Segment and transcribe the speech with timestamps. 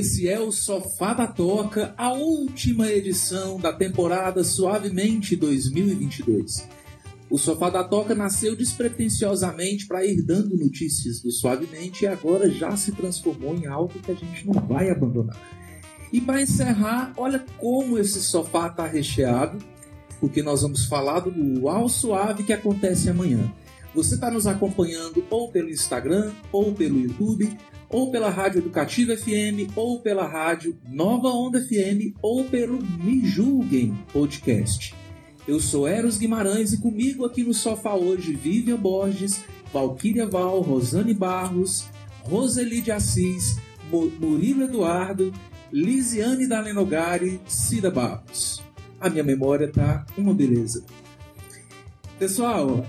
[0.00, 6.66] Esse é o Sofá da Toca, a última edição da temporada Suavemente 2022.
[7.28, 12.74] O Sofá da Toca nasceu despretensiosamente para ir dando notícias do Suavemente e agora já
[12.78, 15.38] se transformou em algo que a gente não vai abandonar.
[16.10, 19.58] E para encerrar, olha como esse sofá está recheado,
[20.18, 23.52] porque nós vamos falar do Luau Suave que acontece amanhã.
[23.94, 27.56] Você está nos acompanhando ou pelo Instagram, ou pelo YouTube,
[27.88, 33.98] ou pela Rádio Educativa FM, ou pela Rádio Nova Onda FM, ou pelo Me Julguem
[34.12, 34.94] Podcast.
[35.46, 41.14] Eu sou Eros Guimarães e comigo aqui no sofá hoje Vivian Borges, Valquíria Val, Rosane
[41.14, 41.88] Barros,
[42.22, 43.58] Roseli de Assis,
[43.90, 45.32] Murilo Eduardo,
[45.72, 48.62] Lisiane Dalenogari, Cida Barros.
[49.00, 50.84] A minha memória tá uma beleza.
[52.20, 52.86] Pessoal,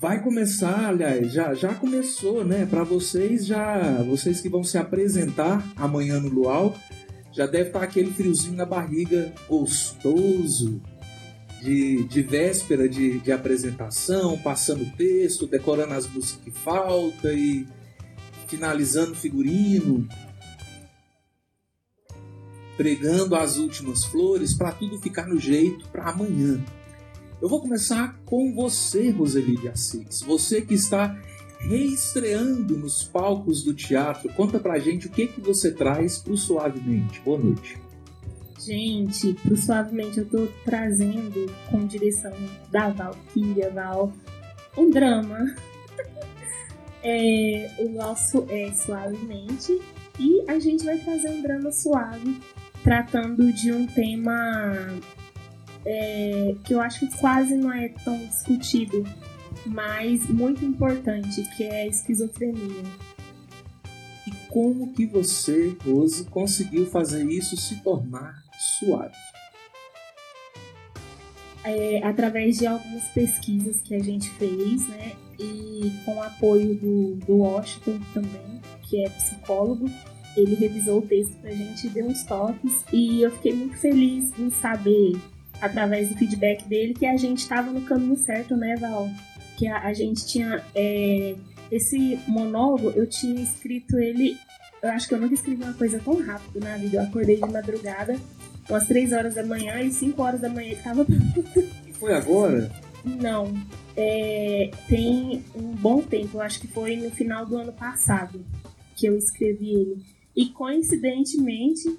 [0.00, 2.66] vai começar, aliás, já, já começou, né?
[2.66, 6.76] Para vocês já, vocês que vão se apresentar amanhã no Luau,
[7.32, 10.80] já deve estar aquele friozinho na barriga gostoso
[11.60, 17.66] de, de véspera de, de apresentação, passando texto, decorando as músicas que falta e
[18.46, 20.08] finalizando o figurino,
[22.76, 26.64] pregando as últimas flores para tudo ficar no jeito para amanhã.
[27.40, 30.22] Eu vou começar com você, Roseli de Assis.
[30.22, 31.16] Você que está
[31.60, 34.32] reestreando nos palcos do teatro.
[34.32, 37.20] Conta pra gente o que que você traz pro Suavemente.
[37.20, 37.78] Boa noite.
[38.58, 42.32] Gente, pro Suavemente eu tô trazendo com direção
[42.72, 44.12] da Valkyria Val
[44.76, 45.54] um drama.
[47.04, 49.80] é, o nosso é Suavemente
[50.18, 52.36] e a gente vai trazer um drama suave
[52.82, 54.98] tratando de um tema
[55.90, 59.04] é, que eu acho que quase não é tão discutido,
[59.64, 62.84] mas muito importante, que é a esquizofrenia.
[64.26, 68.42] E como que você, Rose, conseguiu fazer isso se tornar
[68.80, 69.16] suave?
[71.68, 75.12] é, através de algumas pesquisas que a gente fez, né?
[75.38, 79.88] E com o apoio do, do Washington também, que é psicólogo,
[80.36, 82.84] ele revisou o texto pra gente e deu uns toques.
[82.92, 85.16] E eu fiquei muito feliz em saber,
[85.60, 89.08] através do feedback dele, que a gente estava no caminho certo, né, Val?
[89.56, 90.62] Que a, a gente tinha.
[90.74, 91.34] é,
[91.70, 94.38] esse monólogo, eu tinha escrito ele.
[94.82, 96.98] Eu acho que eu nunca escrevi uma coisa tão rápido na vida.
[96.98, 98.16] Eu acordei de madrugada,
[98.68, 101.04] umas 3 horas da manhã, e 5 horas da manhã ele tava
[101.86, 102.70] E foi agora?
[103.04, 103.52] não.
[103.96, 108.44] É, tem um bom tempo, eu acho que foi no final do ano passado
[108.94, 110.02] que eu escrevi ele.
[110.36, 111.98] E coincidentemente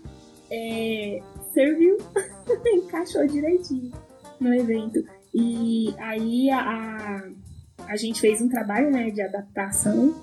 [0.49, 1.21] é,
[1.59, 1.97] serviu,
[2.73, 3.91] encaixou direitinho
[4.39, 5.03] no evento.
[5.33, 7.29] E aí a, a,
[7.85, 10.15] a gente fez um trabalho né, de adaptação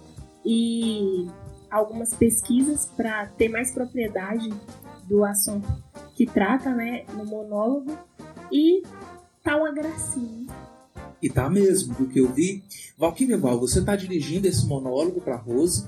[0.44, 1.26] e
[1.70, 4.48] algumas pesquisas para ter mais propriedade
[5.06, 5.68] do assunto
[6.14, 7.98] que trata né, no monólogo.
[8.50, 8.82] E
[9.42, 10.46] tá uma gracinha.
[11.20, 12.64] E tá mesmo, do que eu vi.
[12.96, 15.86] Valquíria Val, você tá dirigindo esse monólogo pra Rose.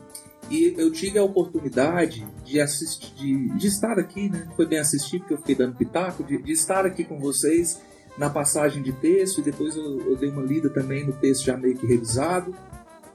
[0.51, 4.49] E eu tive a oportunidade de assistir, de, de estar aqui, né?
[4.57, 7.81] Foi bem assistir, porque eu fiquei dando pitaco, de, de estar aqui com vocês
[8.17, 11.57] na passagem de texto, e depois eu, eu dei uma lida também no texto já
[11.57, 12.55] meio que revisado.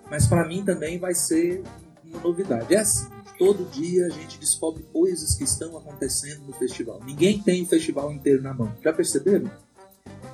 [0.09, 1.63] Mas para mim também vai ser
[2.05, 2.73] uma novidade.
[2.73, 6.99] É assim, todo dia a gente descobre coisas que estão acontecendo no festival.
[7.03, 8.71] Ninguém tem o festival inteiro na mão.
[8.83, 9.49] Já perceberam?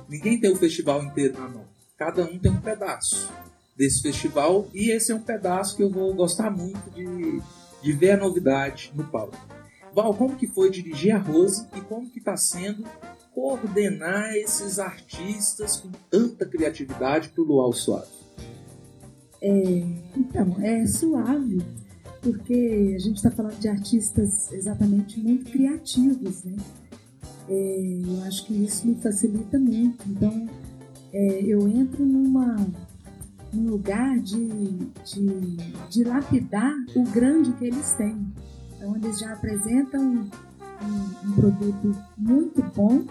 [0.06, 1.64] Ninguém tem o festival inteiro na mão.
[1.96, 3.30] Cada um tem um pedaço
[3.80, 7.40] desse festival e esse é um pedaço que eu vou gostar muito de,
[7.82, 9.38] de ver a novidade no palco.
[9.94, 12.84] Val, como que foi dirigir a Rose e como que está sendo
[13.34, 18.20] coordenar esses artistas com tanta criatividade para o Luau Suave?
[20.14, 21.64] Então, é suave,
[22.20, 26.56] porque a gente está falando de artistas exatamente muito criativos, né?
[27.48, 30.04] É, eu acho que isso me facilita muito.
[30.06, 30.46] Então,
[31.12, 32.56] é, eu entro numa,
[33.52, 34.48] num lugar de,
[35.04, 35.56] de,
[35.88, 38.26] de lapidar o grande que eles têm.
[38.76, 43.04] Então, eles já apresentam um, um produto muito bom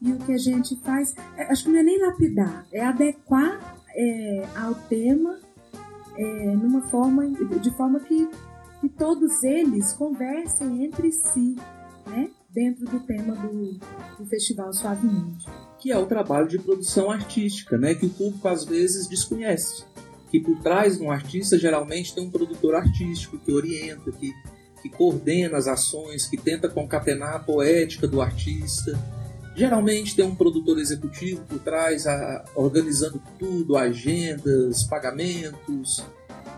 [0.00, 3.76] e o que a gente faz, é, acho que não é nem lapidar, é adequar
[3.94, 5.38] é, ao tema
[6.16, 8.28] é, numa forma, de forma que
[8.84, 11.56] que todos eles conversem entre si,
[12.06, 12.30] né?
[12.50, 13.78] dentro do tema do,
[14.18, 15.46] do Festival Suavemente.
[15.84, 17.94] Que é o trabalho de produção artística, né?
[17.94, 19.84] que o público às vezes desconhece.
[20.30, 24.32] Que por trás de um artista geralmente tem um produtor artístico que orienta, que,
[24.80, 28.98] que coordena as ações, que tenta concatenar a poética do artista.
[29.54, 36.02] Geralmente tem um produtor executivo por trás, a, organizando tudo, agendas, pagamentos,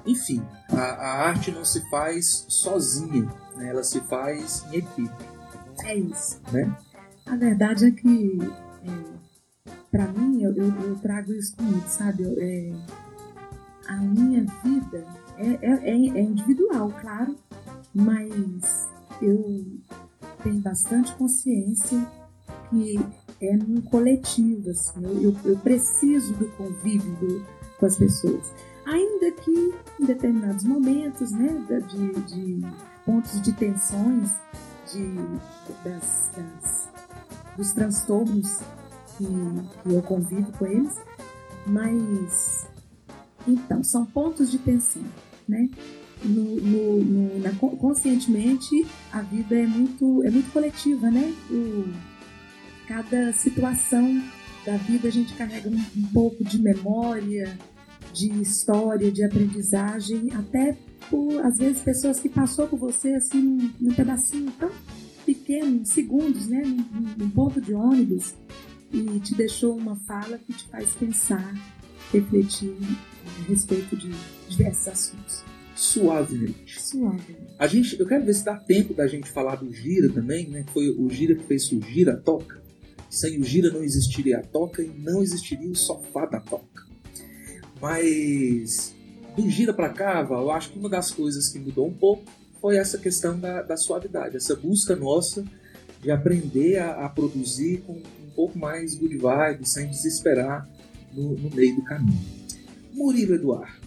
[0.06, 0.40] enfim,
[0.70, 3.70] a, a arte não se faz sozinha, né?
[3.70, 5.24] ela se faz em equipe.
[5.82, 6.40] É isso.
[6.52, 6.72] Né?
[7.26, 8.38] A verdade é que,
[8.86, 12.22] é, para mim, eu, eu, eu, trago isso comigo, sabe?
[12.22, 12.72] Eu, é,
[13.88, 15.04] a minha vida
[15.36, 17.36] é, é, é, é individual, claro,
[17.94, 18.88] mas
[19.22, 19.66] eu
[20.42, 22.06] tenho bastante consciência
[22.70, 22.98] que
[23.40, 27.46] é num coletivo, assim, eu, eu, eu preciso do convívio do,
[27.78, 28.52] com as pessoas
[28.86, 31.48] ainda que em determinados momentos, né,
[31.88, 32.66] de, de
[33.04, 34.30] pontos de tensões,
[34.92, 35.14] de,
[35.84, 36.85] das, das,
[37.56, 38.60] dos transtornos
[39.16, 39.24] que,
[39.82, 40.94] que eu convivo com eles,
[41.66, 42.66] mas
[43.46, 45.02] então são pontos de tensão,
[45.48, 45.68] né?
[46.24, 51.34] No, no, no, na, conscientemente a vida é muito é muito coletiva, né?
[51.50, 51.92] O,
[52.88, 54.22] cada situação
[54.64, 57.56] da vida a gente carrega um, um pouco de memória,
[58.12, 60.76] de história, de aprendizagem, até
[61.10, 64.70] por, às vezes, pessoas que passou por você assim num, pedacinho tão
[65.26, 68.34] pequeno, segundos, né, num, num, ponto de ônibus,
[68.92, 71.54] e te deixou uma fala que te faz pensar,
[72.12, 72.74] refletir
[73.26, 74.10] a respeito de
[74.48, 75.44] diversos assuntos.
[75.74, 76.80] Suavemente.
[76.80, 77.54] Suavemente.
[77.58, 80.64] A gente, eu quero ver se dá tempo da gente falar do Gira também, né?
[80.72, 82.62] Foi o Gira que fez surgir a toca.
[83.10, 86.86] Sem o Gira não existiria a toca e não existiria o sofá da toca.
[87.80, 88.94] Mas
[89.36, 92.24] do gira para cá, Val, eu acho que uma das coisas que mudou um pouco
[92.60, 95.44] foi essa questão da, da suavidade, essa busca nossa
[96.02, 100.68] de aprender a, a, produzir com um pouco mais good vibe, sem desesperar
[101.12, 102.20] no, no meio do caminho.
[102.92, 103.86] Murilo Eduardo,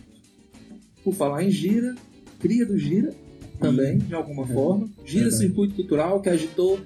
[1.03, 1.95] por falar em gira,
[2.39, 3.13] cria do gira
[3.59, 4.89] também, de alguma é, forma.
[5.05, 6.79] Gira Circuito Cultural, que agitou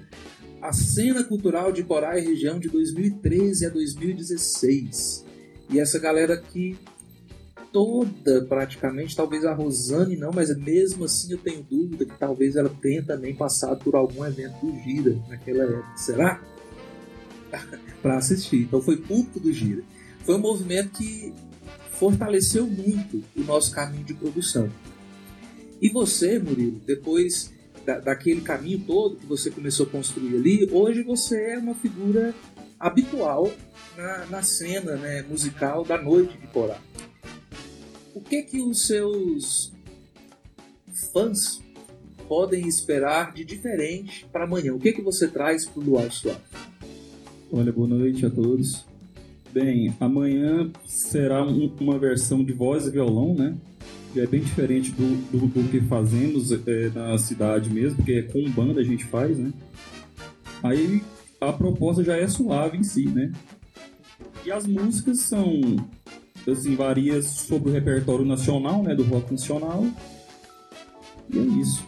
[0.60, 5.24] a cena cultural de Corá e região de 2013 a 2016.
[5.70, 6.76] E essa galera que
[7.74, 12.70] toda, praticamente, talvez a Rosane não, mas mesmo assim eu tenho dúvida que talvez ela
[12.80, 15.96] tenha também passado por algum evento do Gira naquela época.
[15.96, 16.40] Será?
[18.00, 18.62] para assistir.
[18.62, 19.82] Então foi público do Gira.
[20.24, 21.34] Foi um movimento que
[21.90, 24.70] fortaleceu muito o nosso caminho de produção.
[25.82, 27.52] E você, Murilo, depois
[27.84, 32.32] da, daquele caminho todo que você começou a construir ali, hoje você é uma figura
[32.78, 33.50] habitual
[33.96, 36.78] na, na cena né, musical da noite de Corá
[38.14, 39.72] o que que os seus
[41.12, 41.60] fãs
[42.28, 44.72] podem esperar de diferente para amanhã?
[44.72, 46.40] O que que você traz para o Luar Suave?
[47.52, 48.84] Olha, boa noite a todos.
[49.52, 53.56] Bem, amanhã será um, uma versão de voz e violão, né?
[54.12, 58.22] Que é bem diferente do, do, do que fazemos é, na cidade mesmo, porque é
[58.22, 59.52] com banda a gente faz, né?
[60.62, 61.02] Aí
[61.40, 63.32] a proposta já é suave em si, né?
[64.44, 65.76] E as músicas são
[66.52, 69.86] assim, varia sobre o repertório nacional, né, do rock nacional.
[71.30, 71.86] E é isso.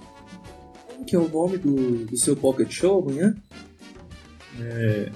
[0.88, 3.34] Como que é o nome do, do seu pocket show amanhã?
[4.60, 5.10] É...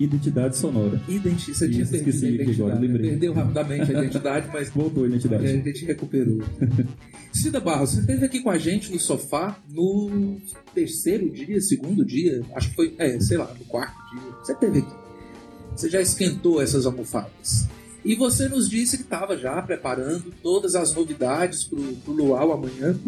[0.00, 1.02] Identidade sonora.
[1.08, 1.54] Identidade.
[1.54, 2.62] Você tinha perdido a identidade.
[2.62, 3.10] Agora, lembrei.
[3.10, 4.70] Perdeu rapidamente a identidade, mas.
[4.70, 5.44] Voltou a identidade.
[5.44, 6.38] A gente recuperou.
[7.32, 10.38] Cida Barros, você esteve aqui com a gente no sofá no
[10.74, 14.30] terceiro dia, segundo dia, acho que foi, é, sei lá, no quarto dia.
[14.40, 14.97] Você esteve aqui.
[15.78, 17.68] Você já esquentou essas almofadas.
[18.04, 22.98] E você nos disse que estava já preparando todas as novidades para o Luau amanhã.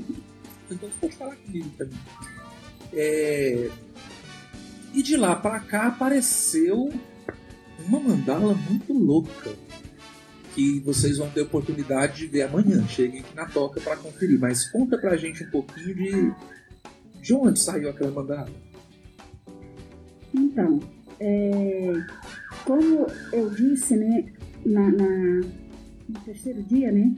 [0.71, 1.99] Então você pode falar comigo também.
[2.93, 3.69] É...
[4.95, 6.93] E de lá para cá apareceu
[7.89, 9.51] uma mandala muito louca
[10.55, 12.87] que vocês vão ter oportunidade de ver amanhã.
[12.87, 14.39] Cheguem aqui na toca para conferir.
[14.39, 16.33] Mas conta pra gente um pouquinho de
[17.21, 18.49] de onde saiu aquela mandala.
[20.33, 20.79] Então,
[21.19, 21.93] é,
[22.65, 24.27] como eu disse, né,
[24.65, 25.41] na, na,
[26.09, 27.15] no terceiro dia, né,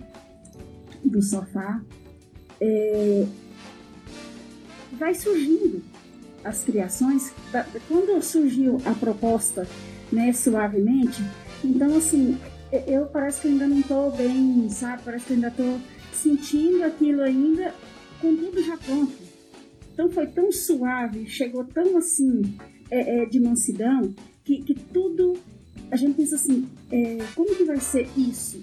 [1.04, 1.82] do sofá,
[2.60, 3.26] é,
[4.92, 5.82] vai surgindo
[6.44, 7.32] as criações.
[7.88, 9.66] Quando surgiu a proposta,
[10.10, 11.22] né, suavemente,
[11.64, 12.38] então assim,
[12.86, 15.02] eu parece que ainda não estou bem, sabe?
[15.04, 15.80] Parece que ainda estou
[16.12, 17.74] sentindo aquilo ainda
[18.20, 19.12] com tudo já pronto.
[19.92, 22.56] Então foi tão suave, chegou tão assim
[22.90, 24.14] é, é, de mansidão
[24.60, 25.38] que, que tudo
[25.90, 28.62] a gente pensa assim, é, como que vai ser isso?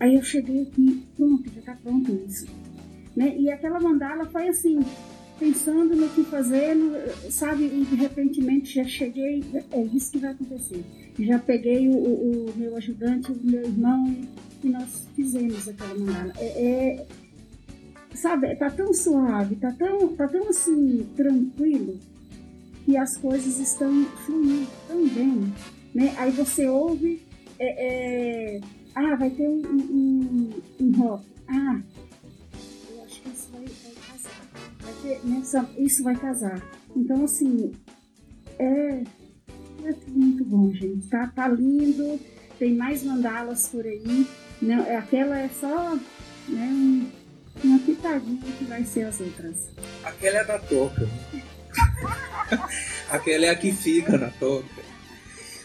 [0.00, 2.46] Aí eu cheguei aqui, pronto, já está pronto isso.
[3.16, 3.36] Né?
[3.36, 4.78] E aquela mandala foi assim,
[5.38, 6.76] pensando no que fazer,
[7.30, 7.64] sabe?
[7.64, 10.84] E de repentemente já cheguei, é isso que vai acontecer.
[11.18, 14.16] Já peguei o, o, o meu ajudante, o meu irmão,
[14.62, 16.32] e nós fizemos aquela mandala.
[16.38, 17.06] É, é,
[18.14, 21.98] sabe, tá tão suave, tá tão, tá tão assim, tranquilo,
[22.88, 25.52] que as coisas estão fluindo tão bem,
[25.94, 26.14] né?
[26.16, 27.22] Aí você ouve,
[27.58, 28.60] é, é,
[28.94, 31.82] ah, vai ter um, um, um rock, ah,
[32.90, 34.48] eu acho que isso vai, vai casar,
[34.80, 36.62] vai ter, nessa, isso vai casar.
[36.96, 37.72] Então, assim,
[38.58, 39.02] é,
[39.84, 42.18] é muito bom, gente, tá, tá lindo,
[42.58, 44.26] tem mais mandalas por aí,
[44.62, 45.94] não, aquela é só,
[46.48, 47.10] né, um,
[47.64, 49.68] uma pitadinha que vai ser as outras.
[50.02, 51.06] Aquela é da toca.
[53.10, 54.88] Aquela é a que fica na toca.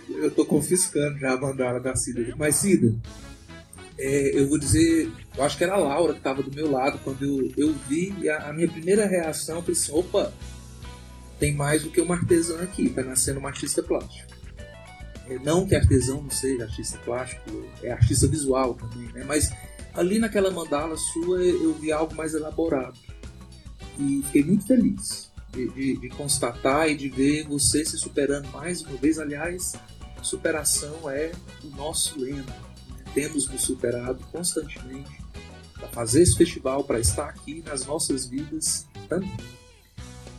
[0.10, 2.34] Eu tô confiscando já a mandala da Cida.
[2.38, 2.94] Mas Cida,
[3.98, 7.00] é, eu vou dizer, eu acho que era a Laura que estava do meu lado
[7.04, 10.34] quando eu, eu vi e a, a, minha primeira reação foi assim, opa,
[11.40, 14.32] tem mais do que uma artesã aqui, tá nascendo uma artista plástico.
[15.28, 19.24] É, não que artesão não seja artista plástico, é artista visual também, né?
[19.26, 19.52] Mas
[19.94, 22.98] ali naquela mandala sua eu vi algo mais elaborado.
[23.98, 28.82] E fiquei muito feliz de, de, de, constatar e de ver você se superando mais
[28.82, 29.20] uma vez.
[29.20, 29.74] Aliás,
[30.22, 31.32] superação é
[31.64, 32.44] o nosso lema.
[32.44, 33.06] Né?
[33.14, 35.12] Temos nos superado constantemente
[35.74, 39.32] para fazer esse festival, para estar aqui nas nossas vidas também.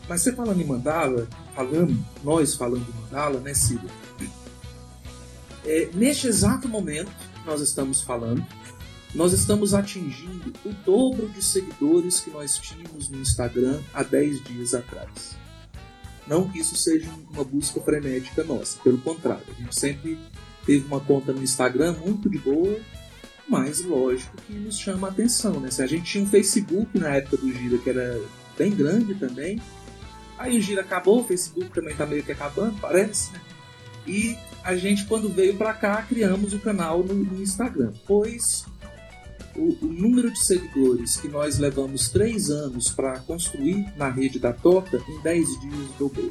[0.09, 3.88] Mas você falando em mandala, falando, nós falando em mandala, né, Cida?
[5.64, 8.44] É, neste exato momento que nós estamos falando,
[9.14, 14.75] nós estamos atingindo o dobro de seguidores que nós tínhamos no Instagram há 10 dias
[14.75, 15.37] atrás.
[16.26, 20.18] Não que isso seja uma busca frenética nossa, pelo contrário, a gente sempre
[20.66, 22.78] teve uma conta no Instagram muito de boa,
[23.47, 25.71] mas lógico que nos chama a atenção, né?
[25.71, 28.21] Se a gente tinha um Facebook na época do Gira que era
[28.59, 29.61] bem grande também,
[30.38, 33.40] aí o Gira acabou, o Facebook também tá meio que acabando, parece, né?
[34.06, 37.92] E a gente, quando veio para cá, criamos o canal no, no Instagram.
[38.06, 38.64] Pois
[39.56, 44.52] o, o, número de seguidores que nós levamos três anos para construir na rede da
[44.52, 46.30] Toca, em 10 dias dobrou.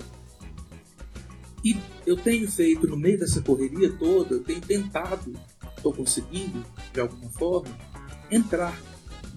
[1.64, 5.34] E eu tenho feito, no meio dessa correria toda, eu tenho tentado,
[5.76, 7.70] estou conseguindo, de alguma forma,
[8.30, 8.78] entrar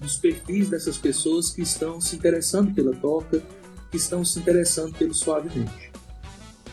[0.00, 3.42] nos perfis dessas pessoas que estão se interessando pela Toca,
[3.90, 5.92] que estão se interessando pelo Suavemente.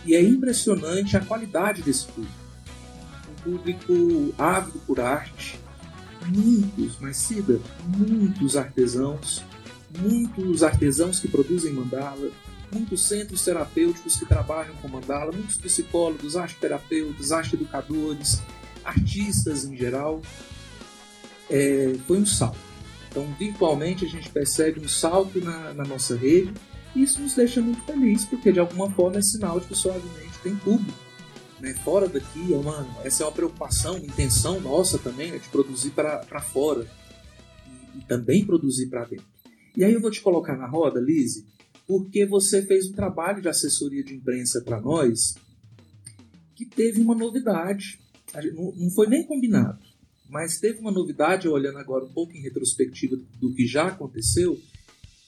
[0.05, 2.43] E é impressionante a qualidade desse público.
[3.29, 5.59] Um público ávido por arte,
[6.27, 9.43] muitos, mas Cida, muitos artesãos,
[9.97, 12.29] muitos artesãos que produzem mandala,
[12.71, 18.41] muitos centros terapêuticos que trabalham com mandala, muitos psicólogos, arte-terapeutas, arte-educadores,
[18.83, 20.21] artistas em geral.
[21.49, 22.57] É, foi um salto.
[23.09, 26.51] Então, virtualmente, a gente percebe um salto na, na nossa rede
[26.95, 30.39] e isso nos deixa muito felizes, porque de alguma forma é sinal de que suavemente
[30.41, 31.02] tem público
[31.63, 35.91] né, fora daqui, é uma, essa é uma preocupação, intenção nossa também, né, de produzir
[35.91, 36.85] para fora
[37.95, 39.25] e, e, também produzir para dentro.
[39.73, 41.45] E aí eu vou te colocar na roda, Lise,
[41.87, 45.35] porque você fez um trabalho de assessoria de imprensa para nós
[46.53, 47.97] que teve uma novidade.
[48.53, 49.79] Não, não foi nem combinado,
[50.29, 54.59] mas teve uma novidade, olhando agora um pouco em retrospectiva do que já aconteceu,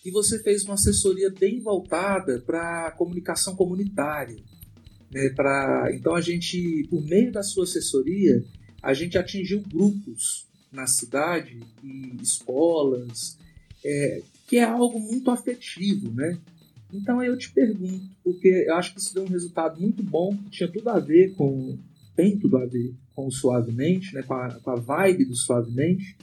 [0.04, 4.36] e você fez uma assessoria bem voltada para a comunicação comunitária
[5.16, 5.34] né,
[5.94, 8.44] então a gente, por meio da sua assessoria,
[8.84, 13.38] a gente atingiu grupos na cidade e escolas,
[13.84, 16.38] é, que é algo muito afetivo, né?
[16.94, 20.50] Então eu te pergunto, porque eu acho que isso deu um resultado muito bom, que
[20.50, 21.78] tinha tudo a ver com,
[22.14, 26.18] tem tudo a ver com o Suavemente, né, com, a, com a vibe do Suavemente.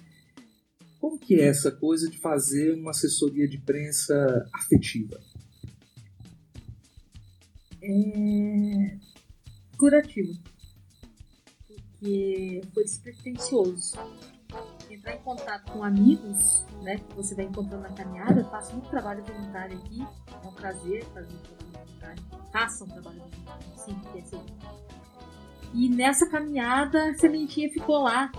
[1.01, 5.19] Como que é essa coisa de fazer uma assessoria de imprensa afetiva?
[7.83, 8.99] É
[9.77, 10.33] curativo.
[11.67, 13.97] Porque foi despretensioso.
[14.91, 19.25] Entrar em contato com amigos, né, que você vai encontrando na caminhada, faço muito trabalho
[19.25, 22.23] voluntário aqui, é um prazer fazer trabalho voluntário.
[22.53, 24.45] Faça um trabalho voluntário, sim, que é seu.
[25.75, 28.31] E nessa caminhada, a sementinha ficou lá.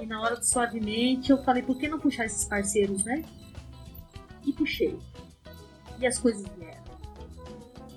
[0.00, 3.24] E na hora do suavemente, eu falei, por que não puxar esses parceiros, né?
[4.44, 4.98] E puxei.
[6.00, 6.83] E as coisas vieram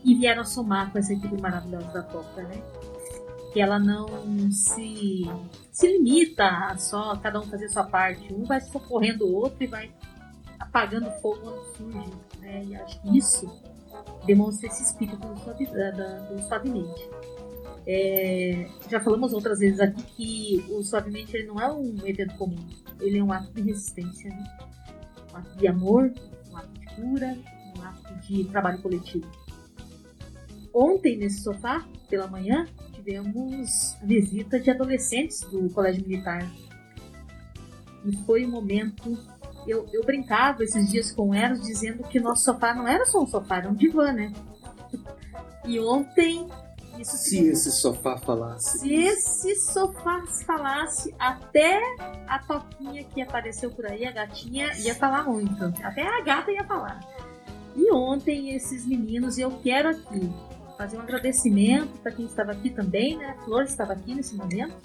[0.07, 2.63] e vieram somar com essa equipe maravilhosa da Toca, né?
[3.51, 4.07] Que ela não
[4.49, 5.23] se,
[5.69, 8.33] se limita a só cada um fazer sua parte.
[8.33, 9.91] Um vai socorrendo o outro e vai
[10.57, 12.13] apagando fogo quando surge.
[12.39, 12.63] Né?
[12.67, 13.51] E acho que isso
[14.25, 17.09] demonstra esse espírito do, do suavemente.
[17.85, 22.67] É, já falamos outras vezes aqui que o Suavemente ele não é um evento comum,
[22.99, 24.57] ele é um ato de resistência, né?
[25.33, 26.13] um ato de amor,
[26.51, 27.37] um ato de cura,
[27.77, 29.25] um ato de trabalho coletivo.
[30.79, 36.47] Ontem, nesse sofá, pela manhã, tivemos a visita de adolescentes do Colégio Militar.
[38.05, 39.17] E foi um momento.
[39.65, 43.25] Eu, eu brincava esses dias com elas dizendo que nosso sofá não era só um
[43.25, 44.31] sofá, era um divã, né?
[45.65, 46.47] E ontem
[46.99, 48.77] isso se esse sofá falasse.
[48.77, 51.81] Se esse sofá falasse, até
[52.27, 55.73] a Toquinha que apareceu por aí, a gatinha, ia falar muito.
[55.83, 56.99] Até a gata ia falar.
[57.75, 60.31] E ontem esses meninos, eu quero aqui
[60.77, 63.35] fazer um agradecimento para quem estava aqui também, né?
[63.37, 64.75] A Flor estava aqui nesse momento.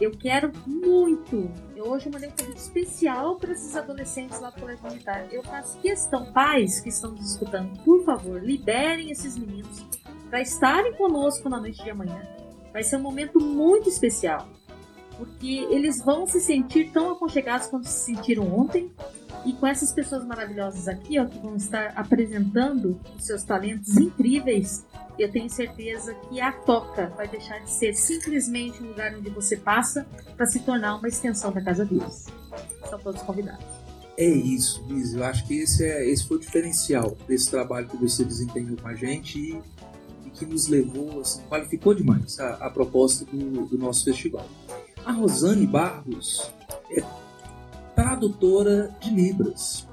[0.00, 1.50] Eu quero muito.
[1.76, 5.28] Eu hoje mandei um convite especial para esses adolescentes lá do Colégio Militar.
[5.30, 9.84] Eu faço questão, pais que estão nos escutando, por favor, liberem esses meninos
[10.30, 12.22] para estarem conosco na noite de amanhã.
[12.72, 14.48] Vai ser um momento muito especial,
[15.18, 18.90] porque eles vão se sentir tão aconchegados quanto se sentiram ontem.
[19.44, 24.84] E com essas pessoas maravilhosas aqui, ó, que vão estar apresentando seus talentos incríveis,
[25.18, 29.56] eu tenho certeza que a Toca vai deixar de ser simplesmente um lugar onde você
[29.56, 30.06] passa
[30.36, 32.26] para se tornar uma extensão da casa deles.
[32.88, 33.64] São todos convidados.
[34.16, 35.14] É isso, Liz.
[35.14, 38.88] Eu acho que esse, é, esse foi o diferencial desse trabalho que você desempenhou com
[38.88, 44.04] a gente e que nos levou, assim, qualificou demais a, a proposta do, do, nosso
[44.04, 44.46] festival.
[45.06, 46.50] A Rosane Barros
[46.90, 47.02] é
[48.00, 49.86] tradutora de Libras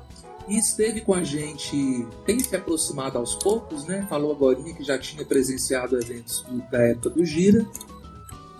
[0.48, 4.08] e esteve com a gente, tem se aproximado aos poucos, né?
[4.10, 7.66] Falou agora que já tinha presenciado eventos da época do Gira.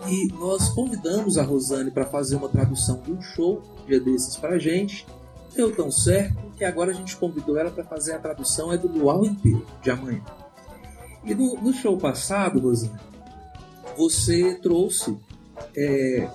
[0.06, 4.56] E nós convidamos a Rosane para fazer uma tradução de um show, dia desses, para
[4.56, 5.06] a gente.
[5.56, 8.86] Deu tão certo que agora a gente convidou ela para fazer a tradução é do
[8.86, 10.22] Luau inteiro, de amanhã.
[11.24, 13.00] E no, no show passado, Rosana,
[13.96, 15.16] você trouxe
[15.74, 16.28] é,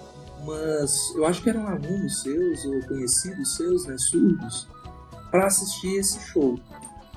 [0.44, 1.14] umas.
[1.16, 4.68] Eu acho que eram alunos seus ou conhecidos seus, né, surdos,
[5.32, 6.60] para assistir esse show.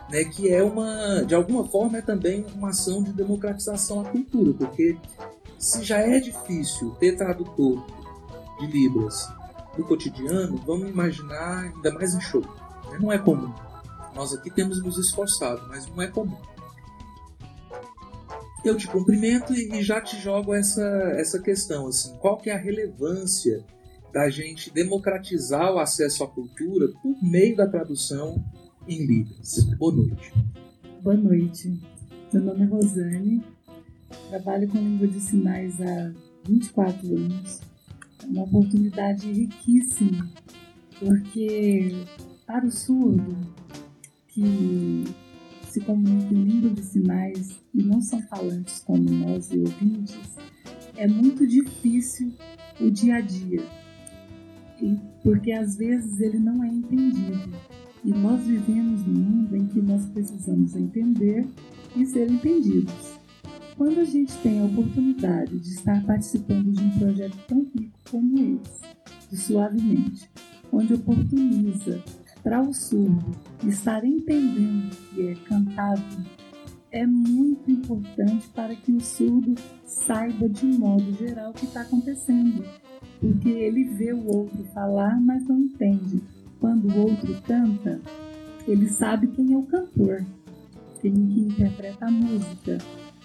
[0.09, 4.54] Né, que é uma, de alguma forma, é também uma ação de democratização à cultura,
[4.54, 4.97] porque
[5.58, 7.84] se já é difícil ter tradutor
[8.60, 9.28] de Libras
[9.76, 12.43] no cotidiano, vamos imaginar ainda mais em show.
[12.91, 12.99] Né?
[13.00, 13.52] Não é comum.
[14.15, 16.39] Nós aqui temos nos esforçado, mas não é comum
[18.69, 20.83] eu te cumprimento e, já te jogo essa,
[21.17, 23.65] essa questão, assim, qual que é a relevância
[24.13, 28.43] da gente democratizar o acesso à cultura por meio da tradução
[28.89, 29.65] em Libras?
[29.79, 30.35] Boa noite.
[31.02, 31.81] Boa noite.
[32.33, 33.45] Meu nome é Rosane,
[34.31, 36.13] trabalho com língua de sinais há
[36.45, 37.61] 24 anos.
[38.23, 40.29] É uma oportunidade riquíssima,
[40.99, 42.05] porque
[42.45, 43.37] para o surdo
[44.29, 45.05] que
[45.76, 50.34] se comunica em língua de sinais e não são falantes como nós e ouvintes,
[50.97, 52.32] é muito difícil
[52.80, 53.62] o dia a dia,
[55.23, 57.54] porque às vezes ele não é entendido.
[58.02, 61.47] E nós vivemos num mundo em que nós precisamos entender
[61.95, 63.19] e ser entendidos.
[63.76, 68.39] Quando a gente tem a oportunidade de estar participando de um projeto tão rico como
[68.39, 70.30] esse, de Suavemente,
[70.73, 72.02] onde oportuniza
[72.47, 76.00] para o surdo estar entendendo que é cantado
[76.93, 82.65] é muito importante para que o surdo saiba de modo geral o que está acontecendo,
[83.19, 86.23] porque ele vê o outro falar, mas não entende.
[86.61, 88.00] Quando o outro canta,
[88.69, 90.25] ele sabe quem é o cantor,
[91.02, 92.78] quem que interpreta a música,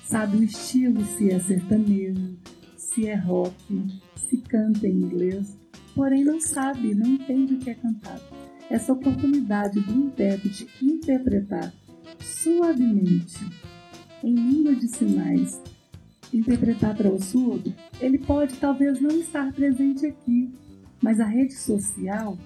[0.04, 2.40] sabe o estilo, se é sertanejo,
[2.76, 3.54] se é rock,
[4.16, 5.56] se canta em inglês,
[5.94, 11.74] porém não sabe, não entende o que é cantado essa oportunidade do intérprete interpretar
[12.22, 13.46] suavemente
[14.24, 15.62] em língua de sinais,
[16.34, 20.50] interpretar para o surdo, ele pode talvez não estar presente aqui,
[21.02, 22.38] mas a rede social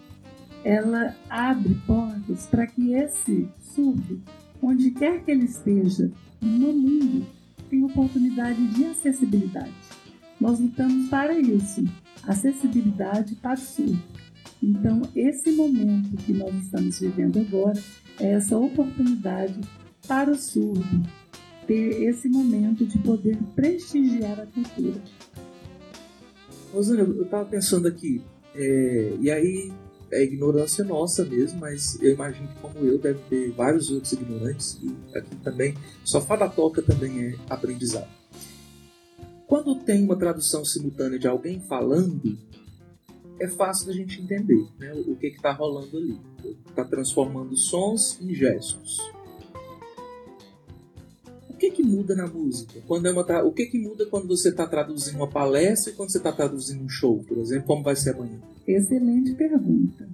[0.64, 4.20] ela abre portas para que esse surdo,
[4.60, 6.12] onde quer que ele esteja
[6.42, 7.28] no mundo,
[7.70, 9.72] tenha oportunidade de acessibilidade.
[10.42, 11.84] Nós lutamos para isso,
[12.24, 14.02] acessibilidade para o surdo.
[14.66, 17.80] Então, esse momento que nós estamos vivendo agora
[18.20, 19.62] é essa oportunidade
[20.08, 20.84] para o surdo
[21.68, 25.00] ter esse momento de poder prestigiar a cultura.
[26.74, 28.24] Rosana, eu estava pensando aqui,
[28.56, 29.72] é, e aí
[30.12, 34.80] é ignorância nossa mesmo, mas eu imagino que como eu deve ter vários outros ignorantes
[34.82, 38.10] e aqui também, só fada toca também é aprendizado.
[39.46, 42.36] Quando tem uma tradução simultânea de alguém falando,
[43.40, 46.18] é fácil da gente entender né, o que está rolando ali.
[46.68, 48.98] Está transformando sons em gestos.
[51.50, 52.82] O que que muda na música?
[52.86, 55.96] Quando é uma tra- o que que muda quando você está traduzindo uma palestra e
[55.96, 57.68] quando você está traduzindo um show, por exemplo?
[57.68, 58.40] Como vai ser amanhã?
[58.68, 60.08] Excelente pergunta.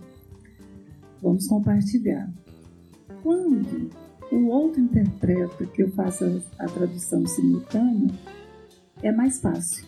[1.21, 2.31] Vamos compartilhar.
[3.23, 3.89] Quando
[4.31, 8.13] o outro interpreta que eu faço a, tradução simultânea,
[9.01, 9.85] é mais fácil.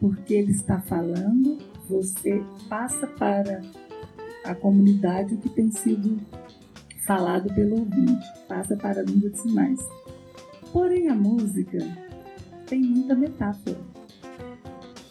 [0.00, 1.58] Porque ele está falando,
[1.92, 3.60] você passa para
[4.44, 6.18] a comunidade o que tem sido
[7.06, 9.80] falado pelo ouvinte, passa para a língua de sinais.
[10.72, 11.78] Porém, a música
[12.66, 13.78] tem muita metáfora.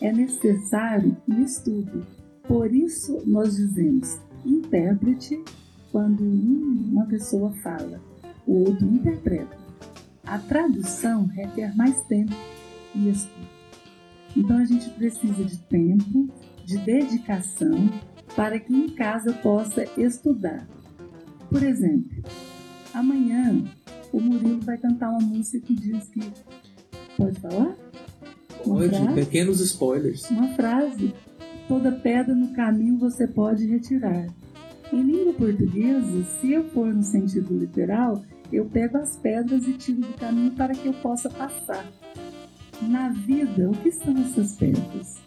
[0.01, 2.05] É necessário um estudo.
[2.47, 5.39] Por isso, nós dizemos intérprete
[5.91, 8.01] quando um- uma pessoa fala,
[8.47, 9.55] o outro interpreta.
[10.25, 12.33] A tradução requer mais tempo
[12.95, 13.47] e estudo.
[14.35, 16.29] Então, a gente precisa de tempo,
[16.65, 17.89] de dedicação,
[18.35, 20.67] para que em casa possa estudar.
[21.49, 22.23] Por exemplo,
[22.93, 23.63] amanhã
[24.11, 26.21] o Murilo vai cantar uma música que diz que.
[27.17, 27.75] Pode falar?
[28.65, 29.13] Uma Pode, frase?
[29.13, 30.29] pequenos spoilers.
[30.29, 31.13] Uma frase.
[31.67, 34.27] Toda pedra no caminho você pode retirar.
[34.91, 38.21] Em língua portuguesa, se eu for no sentido literal,
[38.51, 41.85] eu pego as pedras e tiro do caminho para que eu possa passar.
[42.81, 45.17] Na vida, o que são essas pedras?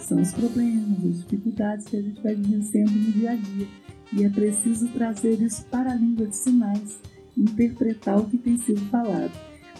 [0.00, 3.66] São os problemas, as dificuldades que a gente vai vivenciando no dia a dia.
[4.12, 6.98] E é preciso trazer isso para a língua de sinais,
[7.36, 9.30] interpretar o que tem sido falado.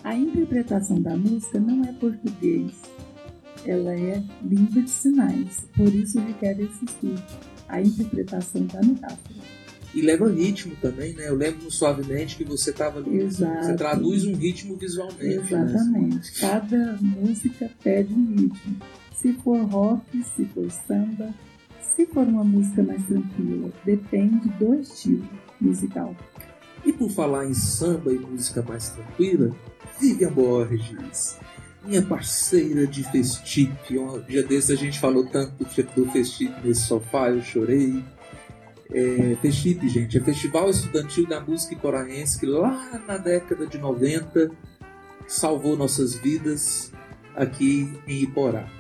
[0.05, 2.73] A interpretação da música não é português,
[3.67, 7.23] ela é língua de sinais, por isso requer esse estudo,
[7.69, 9.41] a interpretação da metáfora.
[9.93, 11.29] E leva ritmo também, né?
[11.29, 13.23] Eu lembro Suavemente que você tava ali.
[13.23, 13.67] Exato.
[13.67, 15.25] Você traduz um ritmo visualmente.
[15.25, 15.43] né?
[15.43, 18.77] Exatamente, cada música pede um ritmo.
[19.21, 21.35] Se for rock, se for samba,
[21.95, 25.29] se for uma música mais tranquila, depende do estilo
[25.61, 26.17] musical.
[26.87, 29.55] E por falar em samba e música mais tranquila,
[30.01, 31.39] Vivian Borges,
[31.85, 33.99] minha parceira de Festip.
[33.99, 35.53] Um dia desse a gente falou tanto
[35.95, 38.03] do Festip nesse sofá, eu chorei.
[38.91, 44.51] É, Festip, gente, é Festival Estudantil da Música Iporaense que lá na década de 90
[45.29, 46.91] salvou nossas vidas
[47.37, 48.80] aqui em Iporá.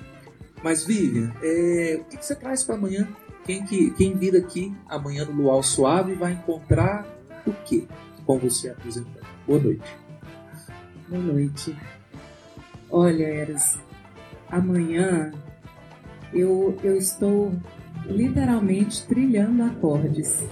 [0.62, 3.08] Mas Vivian, é, o que, que você traz para amanhã?
[3.44, 7.06] Quem, que, quem vir aqui amanhã no Luau Suave vai encontrar
[7.46, 7.88] o que
[8.26, 9.26] com você apresentando?
[9.46, 9.96] Boa noite.
[11.08, 11.76] Boa noite.
[12.90, 13.78] Olha, Eras,
[14.50, 15.32] amanhã
[16.32, 17.52] eu, eu estou
[18.06, 20.42] literalmente trilhando acordes,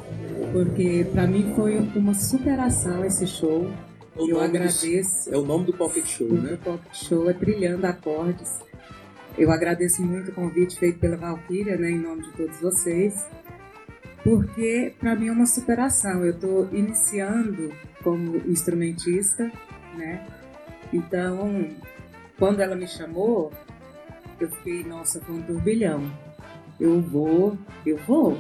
[0.52, 3.70] porque para mim foi uma superação esse show.
[4.16, 5.28] O eu nome agradeço.
[5.30, 6.58] do- é o nome do Pocket Show, né?
[6.64, 8.58] Pocket Show é Trilhando Acordes.
[9.38, 13.24] Eu agradeço muito o convite feito pela Valkyria, né, em nome de todos vocês,
[14.24, 16.24] porque para mim é uma superação.
[16.24, 17.72] Eu estou iniciando
[18.02, 19.44] como instrumentista,
[19.96, 20.26] né?
[20.92, 21.68] Então,
[22.36, 23.52] quando ela me chamou,
[24.40, 26.10] eu fiquei, nossa, foi um turbilhão.
[26.80, 28.36] Eu vou, eu vou,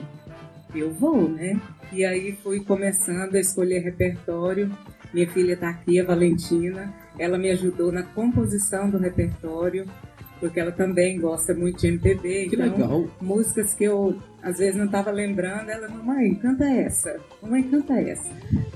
[0.74, 1.60] eu vou, né?
[1.92, 4.68] E aí fui começando a escolher repertório.
[5.14, 6.92] Minha filha está aqui, a Valentina.
[7.16, 9.86] Ela me ajudou na composição do repertório,
[10.40, 12.48] porque ela também gosta muito de MPB.
[12.48, 13.06] Que então, legal.
[13.20, 18.30] músicas que eu às vezes não estava lembrando, ela, mamãe, canta essa, mamãe, canta essa.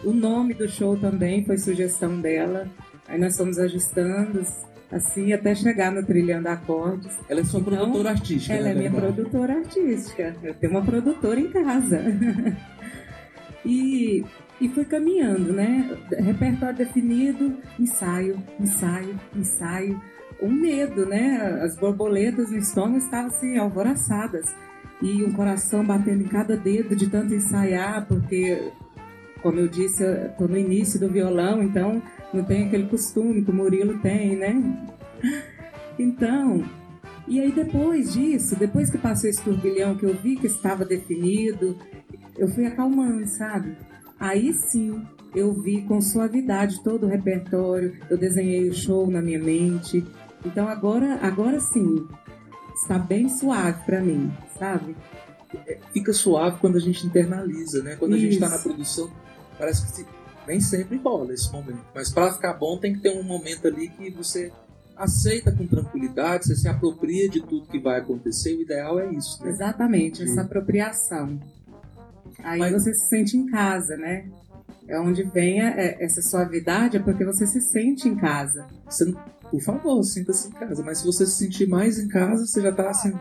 [0.04, 2.66] O nome do show também foi sugestão dela.
[3.08, 4.42] Aí nós fomos ajustando,
[4.90, 7.16] assim, até chegar no Trilhando Acordes.
[7.28, 9.12] Ela é sua Então, produtora artística, Ela na é minha verdade.
[9.14, 10.36] produtora artística.
[10.42, 12.00] Eu tenho uma produtora em casa.
[13.64, 14.24] e,
[14.60, 15.96] e fui caminhando, né?
[16.18, 20.00] Repertório definido, ensaio, ensaio, ensaio.
[20.42, 21.60] Um medo, né?
[21.62, 24.54] As borboletas no estômago estavam assim, alvoraçadas.
[25.00, 28.70] E um coração batendo em cada dedo de tanto ensaiar, porque,
[29.42, 32.02] como eu disse, eu no início do violão, então
[32.34, 34.54] não tem aquele costume que o Murilo tem, né?
[35.98, 36.64] Então,
[37.26, 41.76] e aí depois disso, depois que passou esse turbilhão que eu vi que estava definido,
[42.36, 43.76] eu fui acalmando, sabe?
[44.18, 45.02] Aí sim,
[45.34, 50.04] eu vi com suavidade todo o repertório, eu desenhei o show na minha mente.
[50.44, 52.06] Então agora, agora sim,
[52.74, 54.96] está bem suave para mim, sabe?
[55.92, 57.96] Fica suave quando a gente internaliza, né?
[57.96, 58.64] Quando a gente está na Isso.
[58.64, 59.10] produção,
[59.58, 60.06] parece que se-
[60.46, 61.84] nem sempre rola esse momento.
[61.94, 64.50] Mas para ficar bom, tem que ter um momento ali que você
[64.96, 68.56] aceita com tranquilidade, você se apropria de tudo que vai acontecer.
[68.56, 69.50] O ideal é isso, né?
[69.50, 71.38] Exatamente, essa apropriação.
[72.42, 74.26] Aí Mas- você se sente em casa, né?
[74.92, 78.66] É onde vem a- é- essa suavidade, é porque você se sente em casa.
[78.88, 79.18] Você não-
[79.50, 80.82] por favor, sinta-se em casa.
[80.82, 83.12] Mas se você se sentir mais em casa, você já está assim,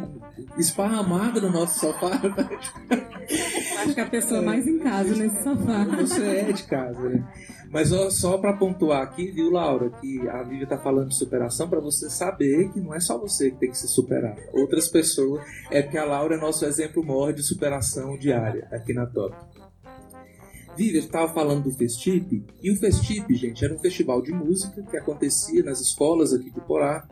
[0.57, 2.11] esparramado no nosso sofá.
[3.83, 5.85] Acho que a pessoa mais em casa nesse sofá.
[6.01, 7.23] Você é de casa, né?
[7.71, 11.69] Mas ó, só para pontuar aqui, viu, Laura, que a Vivi tá falando de superação
[11.69, 14.35] para você saber que não é só você que tem que se superar.
[14.53, 15.41] Outras pessoas.
[15.71, 19.33] É porque a Laura é nosso exemplo maior de superação diária aqui na Top.
[20.75, 24.97] Vivi estava falando do Festip, e o Festip, gente, era um festival de música que
[24.97, 27.07] acontecia nas escolas aqui do Porá.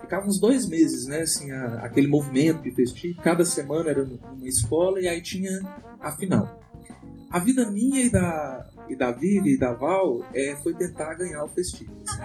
[0.00, 1.20] Ficava uns dois meses, né?
[1.20, 3.14] Assim, a, aquele movimento de Festip.
[3.22, 5.60] Cada semana era uma escola e aí tinha
[6.00, 6.60] a final.
[7.30, 11.44] A vida minha e da, e da Vivi e da Val é, foi tentar ganhar
[11.44, 11.90] o Festip.
[12.06, 12.20] Assim.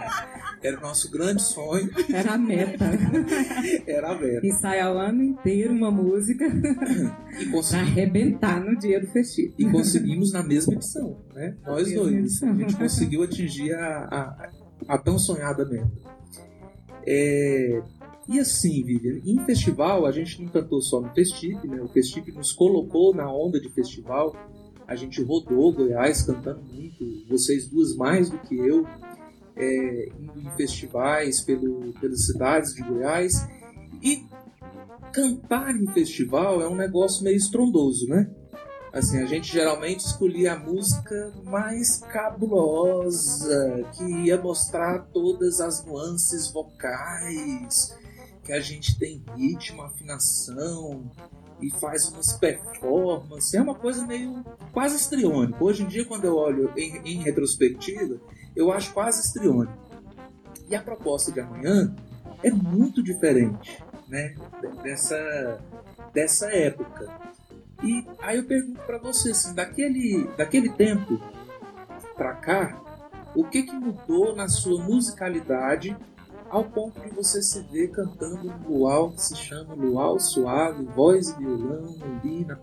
[0.63, 1.89] Era o nosso grande sonho.
[2.13, 2.85] Era a meta.
[3.87, 4.45] Era a meta.
[4.47, 6.45] Ensaiar o ano inteiro uma música
[7.39, 9.53] E consegui- arrebentar no dia do festivo.
[9.57, 11.55] E conseguimos na mesma edição, né?
[11.65, 12.15] Nós mesma dois.
[12.15, 12.51] edição.
[12.51, 14.49] A gente conseguiu atingir a, a,
[14.95, 15.91] a tão sonhada meta.
[17.05, 17.81] É,
[18.29, 21.81] E assim, Vivian, em festival, a gente não cantou só no Festip, né?
[21.81, 24.35] O Festip nos colocou na onda de festival.
[24.87, 28.87] A gente rodou Goiás cantando muito, vocês duas mais do que eu,
[29.55, 33.33] é, indo em festivais pelo, pelas cidades de Goiás.
[34.01, 34.25] E
[35.11, 38.29] cantar em festival é um negócio meio estrondoso, né?
[38.93, 46.49] Assim, a gente geralmente escolhia a música mais cabulosa, que ia mostrar todas as nuances
[46.51, 47.93] vocais,
[48.43, 51.11] que a gente tem ritmo, afinação
[51.61, 53.53] e faz umas performances.
[53.53, 55.63] É uma coisa meio quase estriônica.
[55.63, 58.19] Hoje em dia, quando eu olho em, em retrospectiva,
[58.55, 59.77] eu acho quase estriônico.
[60.69, 61.95] E a proposta de amanhã
[62.43, 64.35] é muito diferente, né?
[64.83, 65.59] Dessa,
[66.13, 67.07] dessa época.
[67.83, 71.19] E aí eu pergunto para você, assim, daquele, daquele tempo
[72.15, 72.81] para cá,
[73.35, 75.95] o que que mudou na sua musicalidade
[76.49, 81.29] ao ponto de você se ver cantando um luau que se chama Luau Suave, voz
[81.29, 82.57] e violão ali na?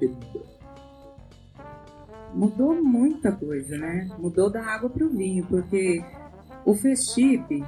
[2.34, 4.08] Mudou muita coisa, né?
[4.18, 6.02] Mudou da água pro vinho, porque
[6.64, 7.64] o Festip,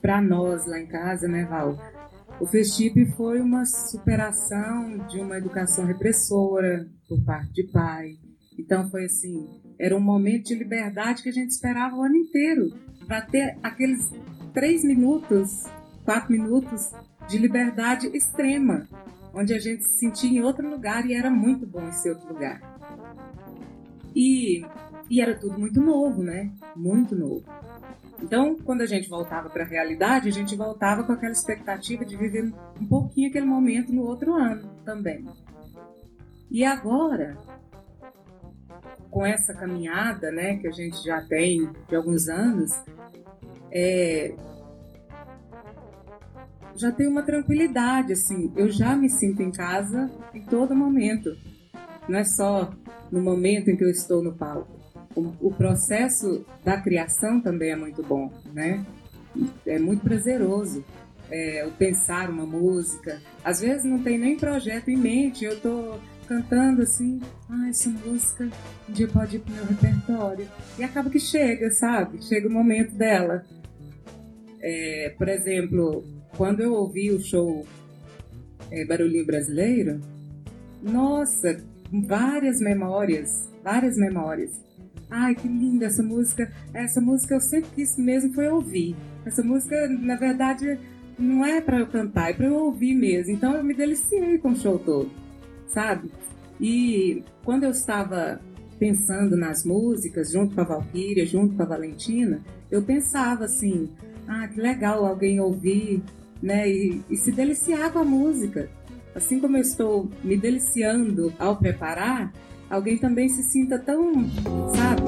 [0.00, 1.76] para nós lá em casa, né, Val?
[2.40, 8.12] O Festip foi uma superação de uma educação repressora por parte de pai.
[8.56, 12.70] Então foi assim, era um momento de liberdade que a gente esperava o ano inteiro
[13.06, 14.10] para ter aqueles
[14.58, 15.66] três minutos,
[16.04, 16.90] quatro minutos
[17.28, 18.88] de liberdade extrema,
[19.32, 22.60] onde a gente se sentia em outro lugar e era muito bom esse outro lugar.
[24.16, 24.66] E,
[25.08, 26.50] e era tudo muito novo, né?
[26.74, 27.44] Muito novo.
[28.20, 32.16] Então, quando a gente voltava para a realidade, a gente voltava com aquela expectativa de
[32.16, 35.24] viver um pouquinho aquele momento no outro ano também.
[36.50, 37.38] E agora,
[39.08, 42.72] com essa caminhada, né, que a gente já tem de alguns anos,
[43.70, 44.34] é,
[46.78, 51.36] já tem uma tranquilidade, assim, eu já me sinto em casa em todo momento.
[52.08, 52.72] Não é só
[53.10, 54.78] no momento em que eu estou no palco.
[55.14, 58.84] O, o processo da criação também é muito bom, né?
[59.66, 60.84] É muito prazeroso.
[61.30, 63.20] É, o pensar uma música.
[63.44, 68.48] Às vezes não tem nem projeto em mente, eu tô cantando assim, ah, essa música
[68.88, 70.48] um dia pode ir pro meu repertório.
[70.78, 72.22] E acaba que chega, sabe?
[72.22, 73.44] Chega o momento dela.
[74.60, 76.04] É, por exemplo,
[76.36, 77.66] quando eu ouvi o show
[78.70, 80.00] é, Barulhinho Brasileiro,
[80.82, 81.56] nossa,
[81.92, 84.50] várias memórias, várias memórias.
[85.10, 86.52] Ai, que linda essa música.
[86.74, 88.94] Essa música eu sempre quis mesmo foi ouvir.
[89.24, 90.78] Essa música, na verdade,
[91.18, 93.32] não é para eu cantar, é para eu ouvir mesmo.
[93.32, 95.10] Então eu me deliciei com o show todo,
[95.66, 96.10] sabe?
[96.60, 98.40] E quando eu estava
[98.78, 103.88] pensando nas músicas, junto com a Valkyria, junto com a Valentina, eu pensava assim:
[104.28, 106.02] ah, que legal alguém ouvir,
[106.42, 106.68] né?
[106.68, 108.68] E, e se deliciar com a música.
[109.14, 112.32] Assim como eu estou me deliciando ao preparar,
[112.68, 114.12] alguém também se sinta tão,
[114.76, 115.02] sabe?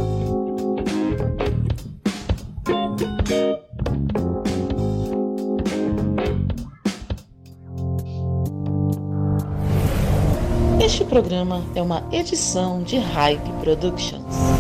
[10.83, 14.60] Este programa é uma edição de Hype Productions.